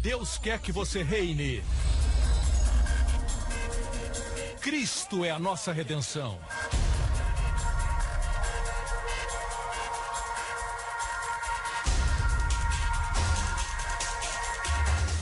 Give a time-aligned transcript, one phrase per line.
[0.00, 1.62] Deus quer que você reine.
[4.62, 6.40] Cristo é a nossa redenção.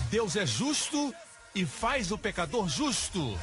[0.08, 1.12] Deus é justo
[1.54, 3.36] e faz o pecador justo.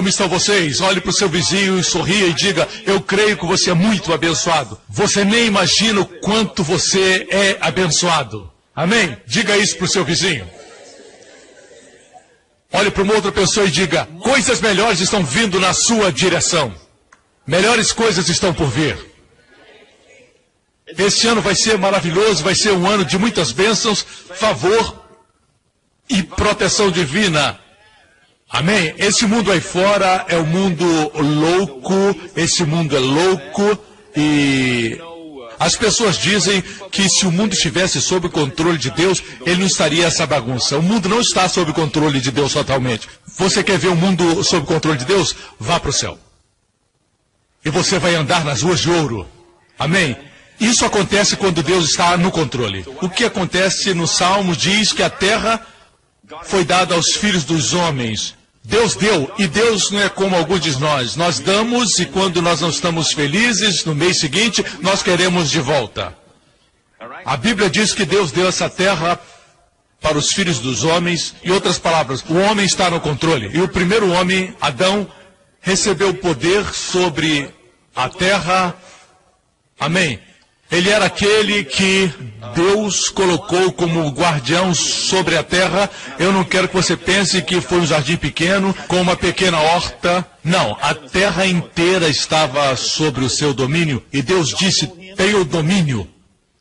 [0.00, 0.80] Como estão vocês?
[0.80, 4.14] Olhe para o seu vizinho e sorria e diga: Eu creio que você é muito
[4.14, 4.80] abençoado.
[4.88, 8.50] Você nem imagina o quanto você é abençoado.
[8.74, 9.14] Amém?
[9.26, 10.48] Diga isso para o seu vizinho.
[12.72, 16.74] Olhe para uma outra pessoa e diga: Coisas melhores estão vindo na sua direção.
[17.46, 18.96] Melhores coisas estão por vir.
[20.96, 24.02] Este ano vai ser maravilhoso, vai ser um ano de muitas bênçãos,
[24.34, 25.04] favor
[26.08, 27.60] e proteção divina.
[28.50, 28.92] Amém?
[28.98, 30.84] Esse mundo aí fora é um mundo
[31.14, 31.94] louco,
[32.34, 33.78] esse mundo é louco
[34.16, 35.00] e
[35.56, 39.66] as pessoas dizem que se o mundo estivesse sob o controle de Deus, ele não
[39.66, 40.76] estaria essa bagunça.
[40.76, 43.08] O mundo não está sob o controle de Deus totalmente.
[43.38, 45.36] Você quer ver o mundo sob o controle de Deus?
[45.58, 46.18] Vá para o céu.
[47.64, 49.28] E você vai andar nas ruas de ouro.
[49.78, 50.16] Amém?
[50.58, 52.84] Isso acontece quando Deus está no controle.
[53.00, 55.64] O que acontece no Salmo diz que a terra
[56.42, 60.78] foi dada aos filhos dos homens Deus deu, e Deus não é como alguns de
[60.78, 61.16] nós.
[61.16, 66.16] Nós damos e quando nós não estamos felizes, no mês seguinte, nós queremos de volta.
[67.24, 69.18] A Bíblia diz que Deus deu essa terra
[70.00, 71.34] para os filhos dos homens.
[71.42, 73.50] Em outras palavras, o homem está no controle.
[73.52, 75.10] E o primeiro homem, Adão,
[75.60, 77.52] recebeu poder sobre
[77.94, 78.74] a terra.
[79.78, 80.20] Amém.
[80.70, 82.12] Ele era aquele que
[82.54, 85.90] Deus colocou como guardião sobre a terra.
[86.18, 90.26] Eu não quero que você pense que foi um jardim pequeno, com uma pequena horta.
[90.42, 94.02] Não, a terra inteira estava sobre o seu domínio.
[94.12, 96.08] E Deus disse: tenha o domínio.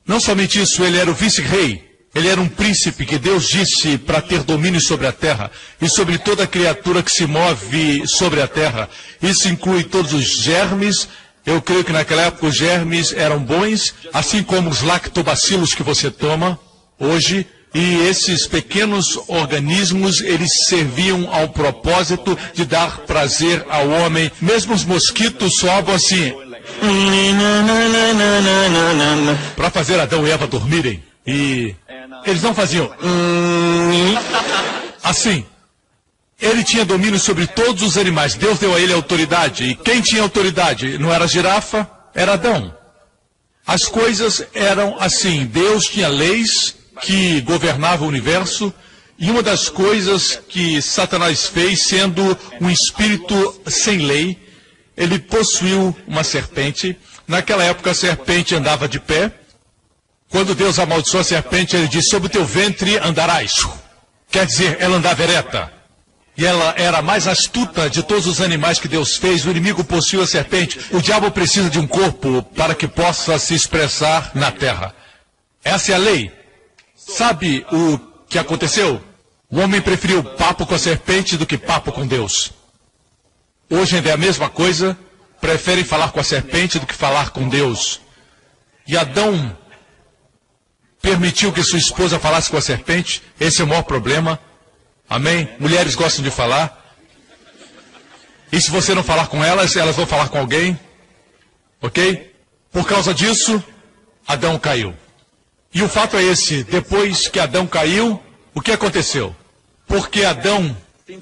[0.05, 1.89] Não somente isso, ele era o vice-rei.
[2.13, 6.17] Ele era um príncipe que Deus disse para ter domínio sobre a terra e sobre
[6.17, 8.89] toda criatura que se move sobre a terra.
[9.21, 11.07] Isso inclui todos os germes,
[11.49, 16.11] eu creio que naquela época os germes eram bons, assim como os lactobacilos que você
[16.11, 16.59] toma
[16.99, 17.45] hoje.
[17.73, 24.31] E esses pequenos organismos, eles serviam ao propósito de dar prazer ao homem.
[24.39, 26.33] Mesmo os mosquitos soavam assim.
[29.55, 31.03] Para fazer Adão e Eva dormirem.
[31.25, 31.75] E
[32.25, 32.91] eles não faziam.
[35.03, 35.45] Assim.
[36.41, 38.35] Ele tinha domínio sobre todos os animais.
[38.35, 39.65] Deus deu a ele autoridade.
[39.65, 40.97] E quem tinha autoridade?
[40.97, 42.73] Não era a girafa, era Adão.
[43.67, 45.45] As coisas eram assim.
[45.45, 48.73] Deus tinha leis que governavam o universo.
[49.17, 54.39] E uma das coisas que Satanás fez, sendo um espírito sem lei,
[54.95, 56.97] ele possuiu uma serpente.
[57.27, 59.31] Naquela época a serpente andava de pé.
[60.29, 63.67] Quando Deus amaldiçoou a serpente, ele disse: Sobre o teu ventre andarás.
[64.31, 65.78] Quer dizer, ela andava ereta.
[66.39, 69.45] E ela era a mais astuta de todos os animais que Deus fez.
[69.45, 70.79] O inimigo possuiu a serpente.
[70.89, 74.95] O diabo precisa de um corpo para que possa se expressar na terra.
[75.61, 76.31] Essa é a lei.
[76.95, 79.03] Sabe o que aconteceu?
[79.51, 82.53] O homem preferiu papo com a serpente do que papo com Deus.
[83.69, 84.97] Hoje ainda é a mesma coisa.
[85.41, 87.99] Preferem falar com a serpente do que falar com Deus.
[88.87, 89.57] E Adão
[91.01, 93.21] permitiu que sua esposa falasse com a serpente.
[93.37, 94.39] Esse é o maior problema.
[95.09, 95.49] Amém?
[95.59, 96.77] Mulheres gostam de falar.
[98.51, 100.79] E se você não falar com elas, elas vão falar com alguém.
[101.81, 102.31] Ok?
[102.71, 103.63] Por causa disso,
[104.27, 104.93] Adão caiu.
[105.73, 108.21] E o fato é esse: depois que Adão caiu,
[108.53, 109.35] o que aconteceu?
[109.87, 110.75] Porque Adão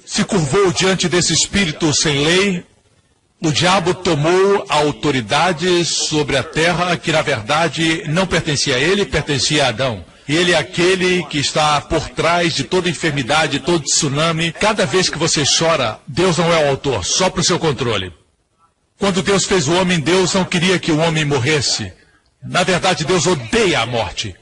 [0.05, 2.65] se curvou diante desse espírito sem lei,
[3.41, 9.05] o diabo tomou a autoridade sobre a terra que na verdade não pertencia a ele,
[9.05, 10.03] pertencia a Adão.
[10.27, 14.51] E ele é aquele que está por trás de toda enfermidade, todo tsunami.
[14.51, 18.11] Cada vez que você chora, Deus não é o autor, só para o seu controle.
[18.99, 21.93] Quando Deus fez o homem, Deus não queria que o homem morresse.
[22.43, 24.35] Na verdade, Deus odeia a morte.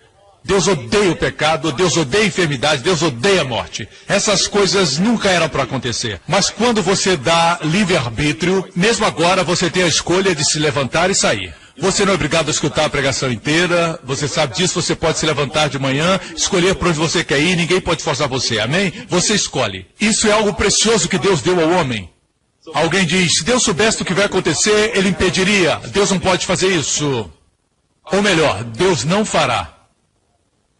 [0.43, 3.87] Deus odeia o pecado, Deus odeia a enfermidade, Deus odeia a morte.
[4.07, 6.21] Essas coisas nunca eram para acontecer.
[6.27, 11.15] Mas quando você dá livre-arbítrio, mesmo agora você tem a escolha de se levantar e
[11.15, 11.53] sair.
[11.77, 15.25] Você não é obrigado a escutar a pregação inteira, você sabe disso, você pode se
[15.25, 18.93] levantar de manhã, escolher para onde você quer ir, ninguém pode forçar você, amém?
[19.09, 19.85] Você escolhe.
[19.99, 22.09] Isso é algo precioso que Deus deu ao homem.
[22.73, 25.79] Alguém diz, se Deus soubesse o que vai acontecer, ele impediria.
[25.87, 27.29] Deus não pode fazer isso.
[28.11, 29.71] Ou melhor, Deus não fará.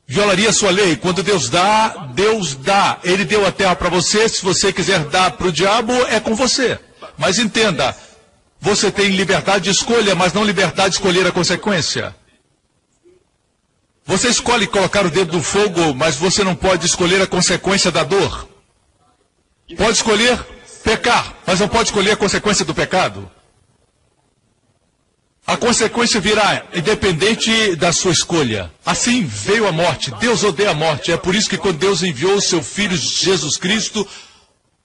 [0.07, 0.95] violaria sua lei.
[0.95, 2.99] Quando Deus dá, Deus dá.
[3.03, 4.27] Ele deu a terra para você.
[4.29, 6.79] Se você quiser dar para o diabo, é com você.
[7.17, 7.95] Mas entenda,
[8.65, 12.15] você tem liberdade de escolha, mas não liberdade de escolher a consequência.
[14.03, 18.03] Você escolhe colocar o dedo no fogo, mas você não pode escolher a consequência da
[18.03, 18.49] dor.
[19.77, 20.43] Pode escolher
[20.83, 23.29] pecar, mas não pode escolher a consequência do pecado.
[25.45, 28.73] A consequência virá, independente da sua escolha.
[28.83, 30.09] Assim veio a morte.
[30.19, 31.11] Deus odeia a morte.
[31.11, 34.07] É por isso que quando Deus enviou o seu Filho Jesus Cristo,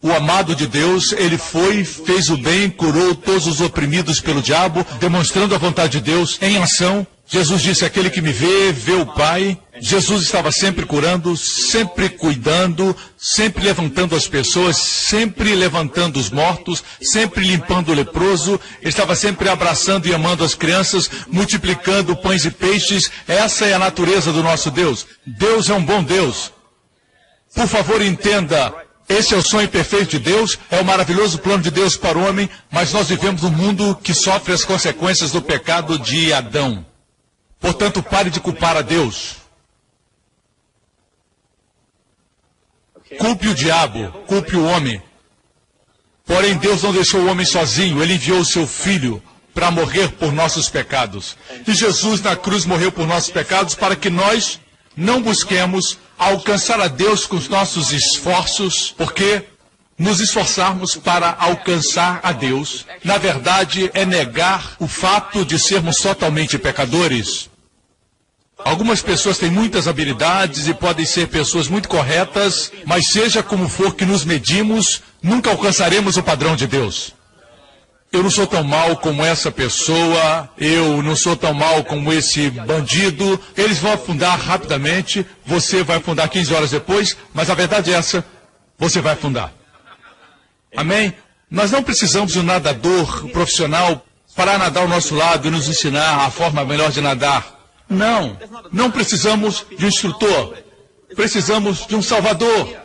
[0.03, 4.85] o amado de Deus, ele foi, fez o bem, curou todos os oprimidos pelo diabo,
[4.99, 7.07] demonstrando a vontade de Deus em ação.
[7.27, 9.57] Jesus disse: Aquele que me vê, vê o Pai.
[9.79, 17.45] Jesus estava sempre curando, sempre cuidando, sempre levantando as pessoas, sempre levantando os mortos, sempre
[17.45, 18.59] limpando o leproso.
[18.83, 23.11] Estava sempre abraçando e amando as crianças, multiplicando pães e peixes.
[23.29, 25.07] Essa é a natureza do nosso Deus.
[25.25, 26.53] Deus é um bom Deus.
[27.55, 28.90] Por favor, entenda.
[29.11, 32.29] Esse é o sonho perfeito de Deus, é o maravilhoso plano de Deus para o
[32.29, 36.87] homem, mas nós vivemos num mundo que sofre as consequências do pecado de Adão.
[37.59, 39.35] Portanto, pare de culpar a Deus.
[43.19, 45.03] Culpe o diabo, culpe o homem.
[46.25, 49.21] Porém, Deus não deixou o homem sozinho, ele enviou o seu filho
[49.53, 51.37] para morrer por nossos pecados.
[51.67, 54.61] E Jesus na cruz morreu por nossos pecados para que nós
[55.01, 59.45] não busquemos alcançar a Deus com os nossos esforços, porque
[59.99, 66.59] nos esforçarmos para alcançar a Deus, na verdade, é negar o fato de sermos totalmente
[66.59, 67.49] pecadores.
[68.59, 73.95] Algumas pessoas têm muitas habilidades e podem ser pessoas muito corretas, mas seja como for
[73.95, 77.15] que nos medimos, nunca alcançaremos o padrão de Deus.
[78.13, 82.51] Eu não sou tão mal como essa pessoa, eu não sou tão mal como esse
[82.51, 83.41] bandido.
[83.57, 88.25] Eles vão afundar rapidamente, você vai afundar 15 horas depois, mas a verdade é essa,
[88.77, 89.53] você vai afundar.
[90.77, 91.15] Amém?
[91.49, 94.05] Nós não precisamos de um nadador profissional
[94.35, 97.61] para nadar ao nosso lado e nos ensinar a forma melhor de nadar.
[97.89, 98.37] Não,
[98.73, 100.57] não precisamos de um instrutor.
[101.15, 102.77] Precisamos de um salvador.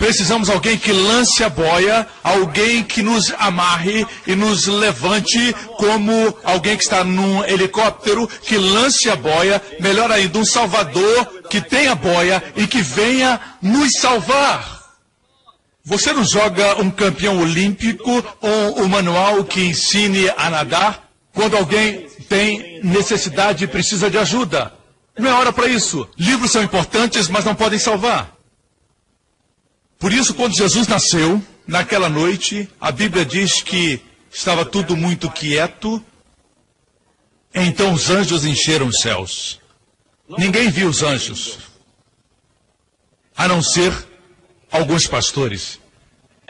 [0.00, 6.34] Precisamos de alguém que lance a boia, alguém que nos amarre e nos levante como
[6.42, 11.94] alguém que está num helicóptero, que lance a boia, melhor ainda, um salvador que tenha
[11.94, 14.80] boia e que venha nos salvar.
[15.84, 22.06] Você não joga um campeão olímpico ou um manual que ensine a nadar quando alguém
[22.26, 24.72] tem necessidade e precisa de ajuda.
[25.18, 26.08] Não é hora para isso.
[26.18, 28.39] Livros são importantes, mas não podem salvar.
[30.00, 34.00] Por isso, quando Jesus nasceu, naquela noite, a Bíblia diz que
[34.32, 36.02] estava tudo muito quieto.
[37.54, 39.60] Então os anjos encheram os céus.
[40.38, 41.58] Ninguém viu os anjos,
[43.36, 43.92] a não ser
[44.72, 45.78] alguns pastores.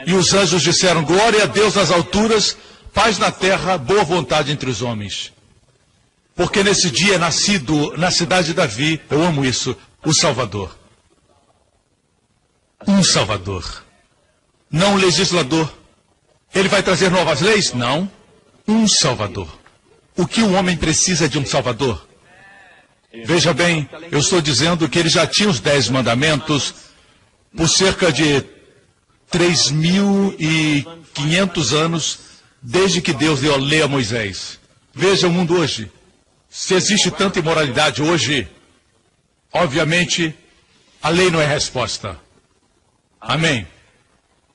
[0.05, 2.55] E os anjos disseram: Glória a Deus nas alturas,
[2.93, 5.33] paz na terra, boa vontade entre os homens.
[6.35, 10.80] Porque nesse dia é nascido na cidade de Davi, eu amo isso, o Salvador.
[12.87, 13.83] Um Salvador.
[14.69, 15.73] Não um legislador.
[16.53, 17.73] Ele vai trazer novas leis?
[17.73, 18.07] Não.
[18.67, 19.59] Um Salvador.
[20.15, 22.07] O que o homem precisa de um Salvador?
[23.25, 26.73] Veja bem, eu estou dizendo que ele já tinha os dez mandamentos
[27.55, 28.43] por cerca de
[29.31, 32.19] 3.500 anos
[32.61, 34.57] desde que Deus deu a lei a Moisés.
[34.93, 35.91] Veja o mundo hoje.
[36.49, 38.47] Se existe tanta imoralidade hoje,
[39.51, 40.33] obviamente
[41.01, 42.17] a lei não é resposta.
[43.21, 43.67] Amém.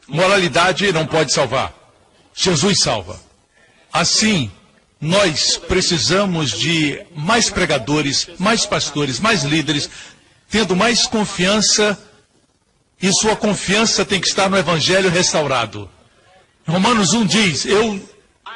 [0.09, 1.73] Moralidade não pode salvar.
[2.35, 3.19] Jesus salva.
[3.93, 4.51] Assim,
[5.01, 9.89] nós precisamos de mais pregadores, mais pastores, mais líderes,
[10.51, 11.99] tendo mais confiança
[13.01, 15.89] e sua confiança tem que estar no Evangelho restaurado.
[16.67, 18.01] Romanos 1 diz: Eu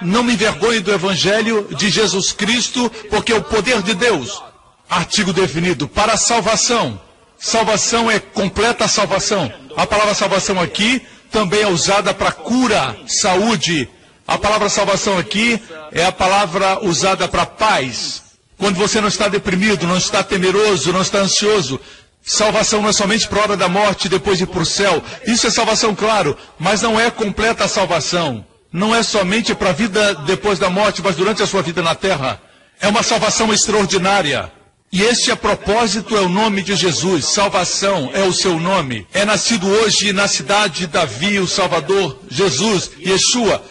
[0.01, 4.43] não me envergonho do Evangelho de Jesus Cristo, porque é o poder de Deus.
[4.89, 7.01] Artigo definido para a salvação.
[7.41, 9.51] Salvação é completa salvação.
[9.77, 13.89] A palavra salvação aqui também é usada para cura, saúde.
[14.27, 18.23] A palavra salvação aqui é a palavra usada para paz.
[18.59, 21.81] Quando você não está deprimido, não está temeroso, não está ansioso,
[22.23, 25.03] Salvação não é somente para a hora da morte e depois ir para o céu.
[25.27, 28.45] Isso é salvação, claro, mas não é completa salvação.
[28.73, 31.95] Não é somente para a vida depois da morte, mas durante a sua vida na
[31.95, 32.41] terra.
[32.81, 34.53] É uma salvação extraordinária.
[34.93, 37.27] E este a propósito é o nome de Jesus.
[37.27, 39.07] Salvação é o seu nome.
[39.15, 43.63] É nascido hoje na cidade de Davi, o Salvador, Jesus, Yeshua.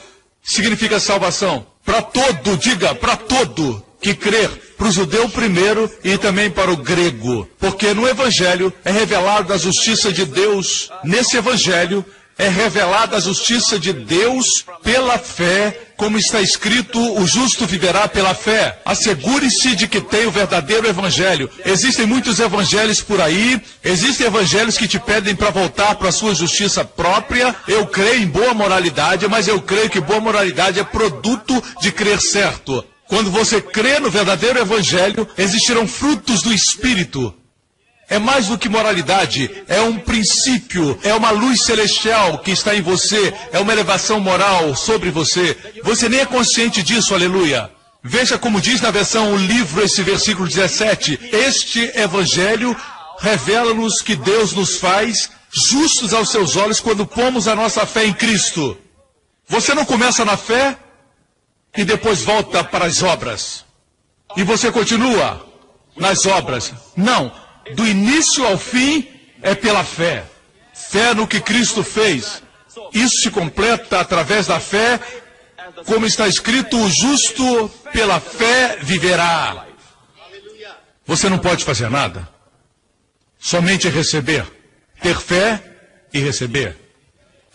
[0.42, 1.66] Significa salvação.
[1.84, 6.78] Para todo, diga, para todo que crer para o judeu primeiro e também para o
[6.78, 7.46] grego.
[7.60, 10.90] Porque no Evangelho é revelada a justiça de Deus.
[11.04, 12.06] Nesse Evangelho
[12.40, 18.34] é revelada a justiça de Deus pela fé, como está escrito, o justo viverá pela
[18.34, 18.80] fé.
[18.86, 21.50] Assegure-se de que tem o verdadeiro evangelho.
[21.66, 26.34] Existem muitos evangelhos por aí, existem evangelhos que te pedem para voltar para a sua
[26.34, 27.54] justiça própria.
[27.68, 32.22] Eu creio em boa moralidade, mas eu creio que boa moralidade é produto de crer
[32.22, 32.86] certo.
[33.10, 37.34] Quando você crê no verdadeiro evangelho, existirão frutos do espírito.
[38.10, 42.82] É mais do que moralidade, é um princípio, é uma luz celestial que está em
[42.82, 45.56] você, é uma elevação moral sobre você.
[45.84, 47.70] Você nem é consciente disso, aleluia.
[48.04, 52.76] Veja como diz na versão o livro esse versículo 17: Este evangelho
[53.20, 58.14] revela-nos que Deus nos faz justos aos seus olhos quando pomos a nossa fé em
[58.14, 58.76] Cristo.
[59.48, 60.78] Você não começa na fé
[61.78, 63.66] e depois volta para as obras.
[64.36, 65.46] E você continua
[65.96, 66.74] nas obras.
[66.96, 67.32] Não
[67.76, 69.08] do início ao fim,
[69.42, 70.24] é pela fé.
[70.74, 72.42] Fé no que Cristo fez.
[72.94, 75.00] Isso se completa através da fé,
[75.86, 79.66] como está escrito: o justo pela fé viverá.
[81.06, 82.28] Você não pode fazer nada,
[83.40, 84.46] somente receber.
[85.02, 85.64] Ter fé
[86.14, 86.78] e receber.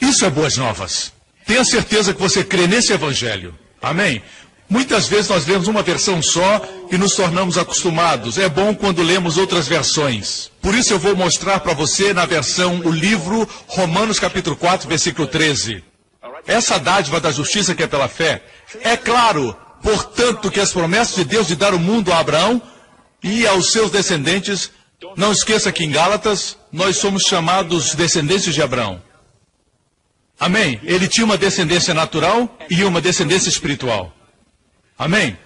[0.01, 1.13] Isso é boas novas.
[1.47, 3.57] Tenha certeza que você crê nesse evangelho.
[3.83, 4.23] Amém?
[4.69, 8.39] Muitas vezes nós lemos uma versão só e nos tornamos acostumados.
[8.39, 10.51] É bom quando lemos outras versões.
[10.61, 15.29] Por isso eu vou mostrar para você na versão, o livro Romanos capítulo 4, versículo
[15.29, 15.85] 13.
[16.47, 18.43] Essa dádiva da justiça que é pela fé.
[18.81, 22.61] É claro, portanto, que as promessas de Deus de dar o mundo a Abraão
[23.23, 24.71] e aos seus descendentes,
[25.17, 29.01] não esqueça que em Gálatas nós somos chamados descendentes de Abraão.
[30.39, 30.81] Amém?
[30.83, 34.13] Ele tinha uma descendência natural e uma descendência espiritual.
[34.99, 35.37] Amém?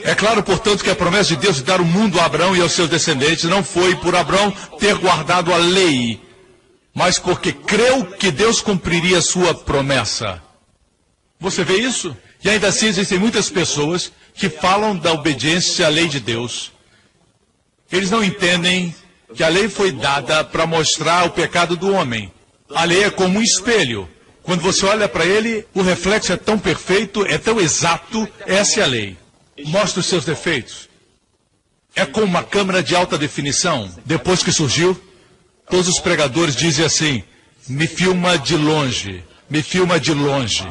[0.00, 2.60] É claro, portanto, que a promessa de Deus de dar o mundo a Abraão e
[2.60, 6.20] aos seus descendentes não foi por Abraão ter guardado a lei,
[6.94, 10.42] mas porque creu que Deus cumpriria a sua promessa.
[11.38, 12.16] Você vê isso?
[12.42, 16.72] E ainda assim existem muitas pessoas que falam da obediência à lei de Deus.
[17.90, 18.94] Eles não entendem
[19.34, 22.32] que a lei foi dada para mostrar o pecado do homem.
[22.74, 24.08] A lei é como um espelho.
[24.42, 28.82] Quando você olha para ele, o reflexo é tão perfeito, é tão exato, essa é
[28.82, 29.16] a lei.
[29.66, 30.88] Mostra os seus defeitos.
[31.94, 33.90] É como uma câmera de alta definição.
[34.04, 35.00] Depois que surgiu,
[35.68, 37.22] todos os pregadores dizem assim:
[37.68, 40.66] me filma de longe, me filma de longe.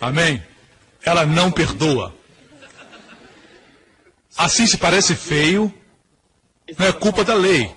[0.00, 0.42] Amém?
[1.04, 2.14] Ela não perdoa.
[4.36, 5.72] Assim se parece feio,
[6.78, 7.70] não é culpa da lei.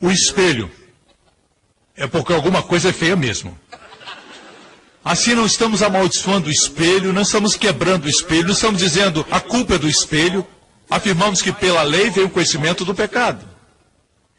[0.00, 0.70] O espelho.
[1.94, 3.58] É porque alguma coisa é feia mesmo.
[5.04, 9.40] Assim não estamos amaldiçoando o espelho, não estamos quebrando o espelho, não estamos dizendo a
[9.40, 10.46] culpa é do espelho.
[10.90, 13.48] Afirmamos que pela lei veio o conhecimento do pecado.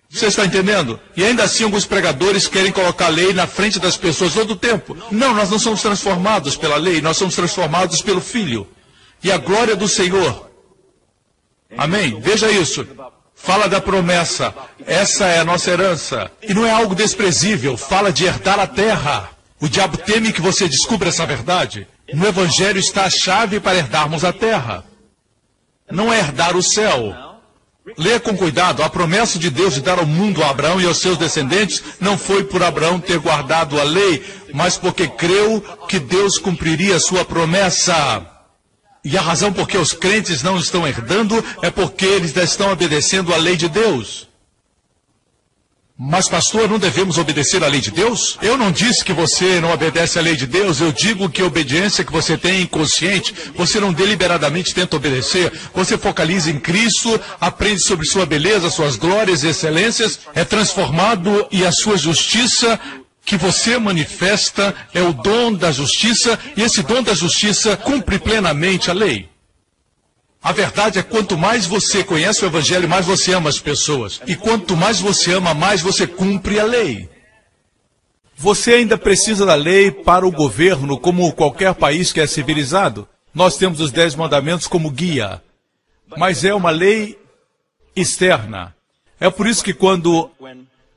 [0.09, 0.99] Você está entendendo?
[1.15, 4.55] E ainda assim alguns pregadores querem colocar a lei na frente das pessoas todo o
[4.57, 4.95] tempo.
[5.09, 8.67] Não, nós não somos transformados pela lei, nós somos transformados pelo Filho.
[9.23, 10.51] E a glória do Senhor.
[11.77, 12.19] Amém?
[12.19, 12.85] Veja isso.
[13.33, 14.53] Fala da promessa.
[14.85, 16.29] Essa é a nossa herança.
[16.43, 17.77] E não é algo desprezível.
[17.77, 19.30] Fala de herdar a terra.
[19.61, 21.87] O diabo teme que você descubra essa verdade.
[22.11, 24.83] No Evangelho está a chave para herdarmos a terra.
[25.89, 27.15] Não é herdar o céu.
[27.95, 28.81] Leia com cuidado.
[28.81, 32.17] A promessa de Deus de dar ao mundo a Abraão e aos seus descendentes não
[32.17, 37.23] foi por Abraão ter guardado a lei, mas porque creu que Deus cumpriria a sua
[37.23, 38.25] promessa.
[39.05, 43.31] E a razão por que os crentes não estão herdando é porque eles estão obedecendo
[43.31, 44.30] à lei de Deus.
[46.03, 48.35] Mas, pastor, não devemos obedecer à lei de Deus?
[48.41, 51.45] Eu não disse que você não obedece à lei de Deus, eu digo que a
[51.45, 57.21] obediência que você tem é inconsciente, você não deliberadamente tenta obedecer, você focaliza em Cristo,
[57.39, 62.79] aprende sobre sua beleza, suas glórias e excelências, é transformado e a sua justiça
[63.23, 68.89] que você manifesta é o dom da justiça, e esse dom da justiça cumpre plenamente
[68.89, 69.30] a lei.
[70.43, 74.19] A verdade é quanto mais você conhece o Evangelho, mais você ama as pessoas.
[74.25, 77.07] E quanto mais você ama, mais você cumpre a lei.
[78.35, 83.07] Você ainda precisa da lei para o governo, como qualquer país que é civilizado.
[83.31, 85.43] Nós temos os Dez Mandamentos como guia.
[86.17, 87.19] Mas é uma lei
[87.95, 88.75] externa.
[89.19, 90.31] É por isso que quando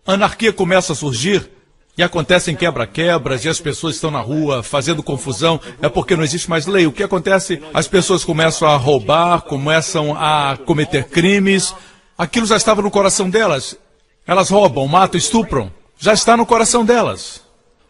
[0.06, 1.50] anarquia começa a surgir,
[1.96, 6.50] e acontecem quebra-quebras e as pessoas estão na rua fazendo confusão, é porque não existe
[6.50, 6.86] mais lei.
[6.86, 7.62] O que acontece?
[7.72, 11.74] As pessoas começam a roubar, começam a cometer crimes.
[12.18, 13.76] Aquilo já estava no coração delas.
[14.26, 15.70] Elas roubam, matam, estupram.
[15.98, 17.42] Já está no coração delas.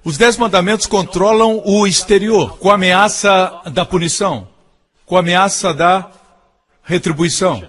[0.04, 4.49] Os dez mandamentos controlam o exterior, com a ameaça da punição.
[5.06, 6.11] com a ameaça da
[6.82, 7.62] retribuição.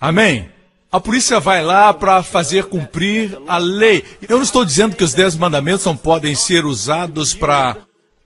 [0.00, 0.51] Amém?
[0.92, 4.04] A polícia vai lá para fazer cumprir a lei.
[4.28, 7.78] Eu não estou dizendo que os dez mandamentos não podem ser usados para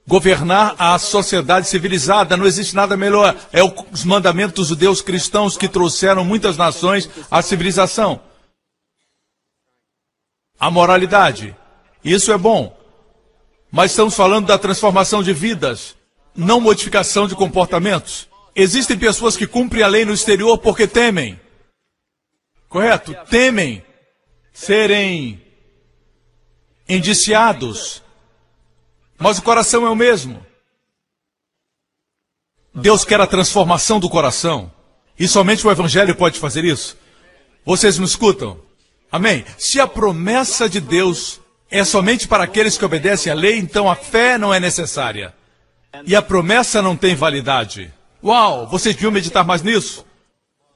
[0.05, 2.37] governar a sociedade civilizada.
[2.37, 3.37] Não existe nada melhor.
[3.53, 8.21] É os mandamentos dos judeus cristãos que trouxeram muitas nações à civilização.
[10.59, 11.55] A moralidade.
[12.05, 12.77] Isso é bom.
[13.71, 15.95] Mas estamos falando da transformação de vidas,
[16.35, 18.27] não modificação de comportamentos.
[18.57, 21.46] Existem pessoas que cumprem a lei no exterior porque temem.
[22.69, 23.15] Correto?
[23.29, 23.85] Temem
[24.53, 25.43] serem
[26.89, 28.03] indiciados.
[29.19, 30.45] Mas o coração é o mesmo.
[32.75, 34.73] Deus quer a transformação do coração.
[35.19, 36.97] E somente o Evangelho pode fazer isso.
[37.65, 38.61] Vocês me escutam?
[39.11, 39.45] Amém?
[39.57, 43.97] Se a promessa de Deus é somente para aqueles que obedecem à lei, então a
[43.97, 45.35] fé não é necessária.
[46.05, 47.93] E a promessa não tem validade.
[48.23, 50.05] Uau, vocês deviam meditar mais nisso?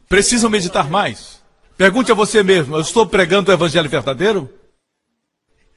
[0.08, 1.39] Precisam meditar mais.
[1.80, 4.50] Pergunte a você mesmo: eu estou pregando o evangelho verdadeiro?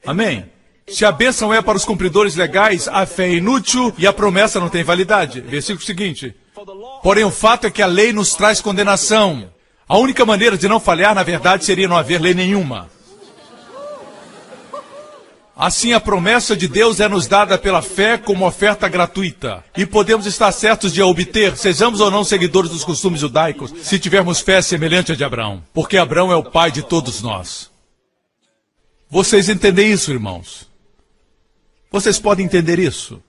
[0.04, 0.44] Amém?
[0.86, 4.60] Se a bênção é para os cumpridores legais, a fé é inútil e a promessa
[4.60, 5.40] não tem validade.
[5.40, 6.34] Versículo seguinte.
[7.02, 9.50] Porém, o fato é que a lei nos traz condenação.
[9.88, 12.90] A única maneira de não falhar, na verdade, seria não haver lei nenhuma.
[15.56, 19.64] Assim, a promessa de Deus é nos dada pela fé como oferta gratuita.
[19.76, 23.98] E podemos estar certos de a obter, sejamos ou não seguidores dos costumes judaicos, se
[23.98, 25.62] tivermos fé semelhante à de Abraão.
[25.72, 27.70] Porque Abraão é o pai de todos nós.
[29.08, 30.68] Vocês entendem isso, irmãos?
[31.88, 33.22] Vocês podem entender isso?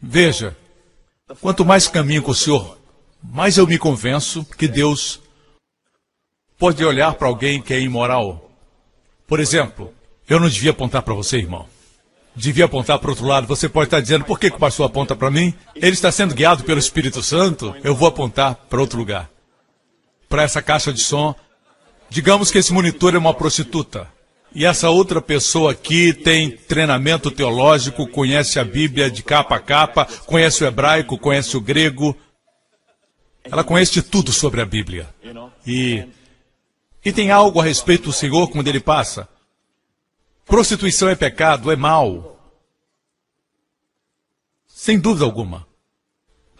[0.00, 0.56] Veja,
[1.42, 2.78] quanto mais caminho com o Senhor,
[3.22, 5.21] mais eu me convenço que Deus
[6.62, 8.48] pode olhar para alguém que é imoral.
[9.26, 9.92] Por exemplo,
[10.28, 11.66] eu não devia apontar para você, irmão.
[12.36, 13.48] Devia apontar para outro lado.
[13.48, 15.52] Você pode estar dizendo, por que, que o pastor aponta para mim?
[15.74, 17.74] Ele está sendo guiado pelo Espírito Santo.
[17.82, 19.28] Eu vou apontar para outro lugar.
[20.28, 21.34] Para essa caixa de som.
[22.08, 24.06] Digamos que esse monitor é uma prostituta.
[24.54, 30.06] E essa outra pessoa aqui tem treinamento teológico, conhece a Bíblia de capa a capa,
[30.26, 32.16] conhece o hebraico, conhece o grego.
[33.42, 35.08] Ela conhece de tudo sobre a Bíblia.
[35.66, 36.04] E
[37.04, 39.28] e tem algo a respeito do Senhor quando ele passa.
[40.44, 42.38] Prostituição é pecado, é mal.
[44.66, 45.66] Sem dúvida alguma.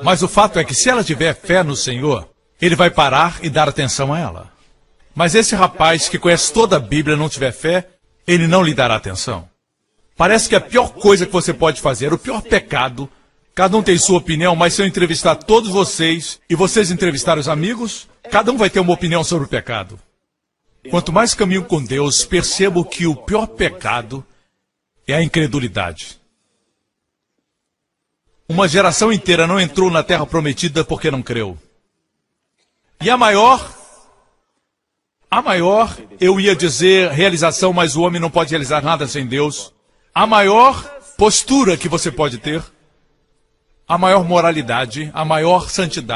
[0.03, 2.29] Mas o fato é que se ela tiver fé no Senhor,
[2.61, 4.53] ele vai parar e dar atenção a ela.
[5.15, 7.89] Mas esse rapaz que conhece toda a Bíblia não tiver fé,
[8.27, 9.49] ele não lhe dará atenção.
[10.17, 13.09] Parece que a pior coisa que você pode fazer, o pior pecado,
[13.55, 17.49] cada um tem sua opinião, mas se eu entrevistar todos vocês e vocês entrevistarem os
[17.49, 19.99] amigos, cada um vai ter uma opinião sobre o pecado.
[20.91, 24.25] Quanto mais caminho com Deus, percebo que o pior pecado
[25.07, 26.21] é a incredulidade.
[28.49, 31.57] Uma geração inteira não entrou na terra prometida porque não creu.
[33.01, 33.75] E a maior,
[35.31, 39.73] a maior, eu ia dizer realização, mas o homem não pode realizar nada sem Deus.
[40.15, 40.83] A maior
[41.17, 42.63] postura que você pode ter,
[43.89, 46.11] a maior moralidade, a maior santidade.